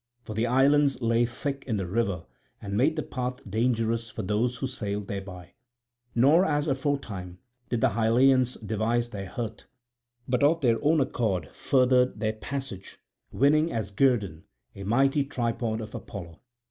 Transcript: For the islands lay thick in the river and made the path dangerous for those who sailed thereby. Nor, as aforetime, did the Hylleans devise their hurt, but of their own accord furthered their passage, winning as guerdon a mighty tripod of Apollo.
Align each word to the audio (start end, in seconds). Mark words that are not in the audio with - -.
For 0.23 0.33
the 0.33 0.47
islands 0.47 0.99
lay 1.03 1.27
thick 1.27 1.63
in 1.67 1.75
the 1.75 1.85
river 1.85 2.25
and 2.59 2.75
made 2.75 2.95
the 2.95 3.03
path 3.03 3.39
dangerous 3.47 4.09
for 4.09 4.23
those 4.23 4.55
who 4.55 4.65
sailed 4.65 5.07
thereby. 5.07 5.53
Nor, 6.15 6.43
as 6.43 6.67
aforetime, 6.67 7.37
did 7.69 7.81
the 7.81 7.89
Hylleans 7.89 8.57
devise 8.65 9.09
their 9.11 9.27
hurt, 9.27 9.67
but 10.27 10.41
of 10.41 10.61
their 10.61 10.83
own 10.83 11.01
accord 11.01 11.49
furthered 11.53 12.19
their 12.19 12.33
passage, 12.33 12.97
winning 13.31 13.71
as 13.71 13.91
guerdon 13.91 14.45
a 14.73 14.81
mighty 14.85 15.23
tripod 15.23 15.81
of 15.81 15.93
Apollo. 15.93 16.39